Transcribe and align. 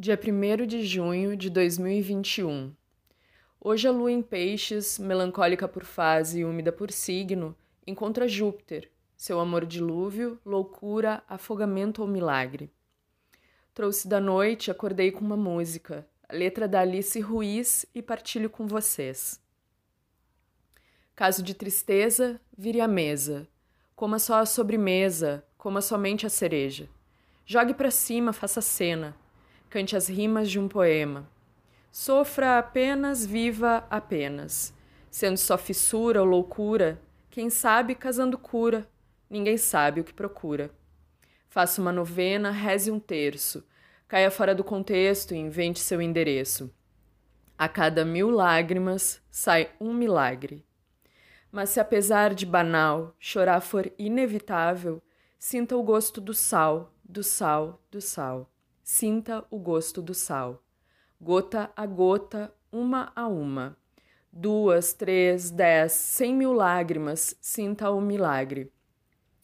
Dia 0.00 0.16
1 0.16 0.64
de 0.64 0.86
junho 0.86 1.36
de 1.36 1.50
2021. 1.50 2.72
Hoje 3.60 3.88
a 3.88 3.90
lua 3.90 4.12
em 4.12 4.22
peixes, 4.22 4.96
melancólica 4.96 5.66
por 5.66 5.82
fase 5.82 6.38
e 6.38 6.44
úmida 6.44 6.70
por 6.70 6.92
signo, 6.92 7.52
encontra 7.84 8.28
Júpiter, 8.28 8.88
seu 9.16 9.40
amor 9.40 9.66
dilúvio, 9.66 10.38
loucura, 10.46 11.20
afogamento 11.28 12.00
ou 12.00 12.06
milagre. 12.06 12.70
Trouxe 13.74 14.06
da 14.06 14.20
noite, 14.20 14.70
acordei 14.70 15.10
com 15.10 15.24
uma 15.24 15.36
música, 15.36 16.06
a 16.28 16.32
letra 16.32 16.68
da 16.68 16.78
Alice 16.78 17.18
Ruiz 17.18 17.84
e 17.92 18.00
partilho 18.00 18.48
com 18.48 18.68
vocês. 18.68 19.40
Caso 21.16 21.42
de 21.42 21.54
tristeza, 21.54 22.40
vire 22.56 22.80
à 22.80 22.86
mesa. 22.86 23.48
Coma 23.96 24.20
só 24.20 24.38
a 24.38 24.46
sobremesa, 24.46 25.44
coma 25.56 25.80
somente 25.80 26.24
a 26.24 26.30
cereja. 26.30 26.88
Jogue 27.44 27.74
para 27.74 27.90
cima, 27.90 28.32
faça 28.32 28.60
cena 28.60 29.16
cante 29.68 29.96
as 29.96 30.08
rimas 30.08 30.50
de 30.50 30.58
um 30.58 30.68
poema. 30.68 31.28
Sofra 31.90 32.58
apenas, 32.58 33.24
viva 33.24 33.86
apenas. 33.90 34.74
Sendo 35.10 35.36
só 35.36 35.56
fissura 35.56 36.20
ou 36.20 36.26
loucura, 36.26 37.00
quem 37.30 37.50
sabe 37.50 37.94
casando 37.94 38.38
cura, 38.38 38.88
ninguém 39.28 39.56
sabe 39.56 40.00
o 40.00 40.04
que 40.04 40.12
procura. 40.12 40.70
Faça 41.48 41.80
uma 41.80 41.92
novena, 41.92 42.50
reze 42.50 42.90
um 42.90 43.00
terço, 43.00 43.64
caia 44.06 44.30
fora 44.30 44.54
do 44.54 44.62
contexto 44.62 45.34
e 45.34 45.38
invente 45.38 45.80
seu 45.80 46.00
endereço. 46.00 46.72
A 47.56 47.68
cada 47.68 48.04
mil 48.04 48.30
lágrimas 48.30 49.20
sai 49.30 49.70
um 49.80 49.92
milagre. 49.92 50.64
Mas 51.50 51.70
se 51.70 51.80
apesar 51.80 52.34
de 52.34 52.44
banal 52.44 53.14
chorar 53.18 53.60
for 53.60 53.90
inevitável, 53.98 55.02
sinta 55.38 55.76
o 55.76 55.82
gosto 55.82 56.20
do 56.20 56.34
sal, 56.34 56.94
do 57.02 57.22
sal, 57.22 57.82
do 57.90 58.00
sal. 58.00 58.50
Sinta 58.90 59.46
o 59.50 59.58
gosto 59.58 60.00
do 60.00 60.14
sal. 60.14 60.64
Gota 61.20 61.70
a 61.76 61.84
gota, 61.84 62.54
uma 62.72 63.12
a 63.14 63.28
uma. 63.28 63.76
Duas, 64.32 64.94
três, 64.94 65.50
dez, 65.50 65.92
cem 65.92 66.34
mil 66.34 66.54
lágrimas, 66.54 67.36
sinta 67.38 67.90
o 67.90 68.00
milagre. 68.00 68.72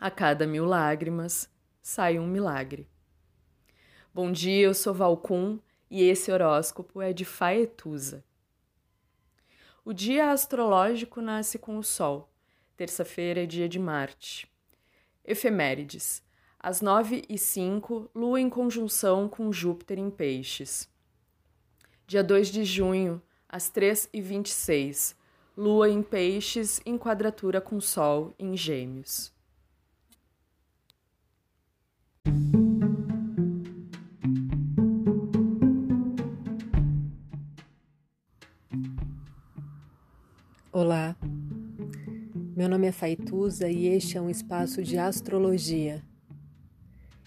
A 0.00 0.10
cada 0.10 0.46
mil 0.46 0.64
lágrimas, 0.64 1.52
sai 1.82 2.18
um 2.18 2.26
milagre. 2.26 2.88
Bom 4.12 4.32
dia, 4.32 4.64
eu 4.64 4.72
sou 4.72 4.94
Valcum 4.94 5.60
e 5.90 6.02
esse 6.02 6.32
horóscopo 6.32 7.02
é 7.02 7.12
de 7.12 7.26
Faetusa. 7.26 8.24
O 9.84 9.92
dia 9.92 10.30
astrológico 10.30 11.20
nasce 11.20 11.58
com 11.58 11.76
o 11.76 11.84
Sol. 11.84 12.32
Terça-feira 12.74 13.42
é 13.42 13.46
dia 13.46 13.68
de 13.68 13.78
Marte. 13.78 14.50
Efemérides. 15.22 16.25
Às 16.66 16.80
9 16.80 17.22
e 17.28 17.38
5, 17.38 18.10
Lua 18.12 18.40
em 18.40 18.50
conjunção 18.50 19.28
com 19.28 19.52
Júpiter 19.52 20.00
em 20.00 20.10
Peixes. 20.10 20.88
Dia 22.08 22.24
2 22.24 22.48
de 22.48 22.64
junho, 22.64 23.22
às 23.48 23.68
3 23.68 24.08
e 24.12 24.20
26, 24.20 25.14
Lua 25.56 25.88
em 25.88 26.02
Peixes 26.02 26.80
em 26.84 26.98
quadratura 26.98 27.60
com 27.60 27.80
Sol 27.80 28.34
em 28.36 28.56
Gêmeos. 28.56 29.32
Olá, 40.72 41.16
meu 42.56 42.68
nome 42.68 42.88
é 42.88 42.92
Faituza 42.92 43.70
e 43.70 43.86
este 43.86 44.18
é 44.18 44.20
um 44.20 44.28
espaço 44.28 44.82
de 44.82 44.98
astrologia 44.98 46.02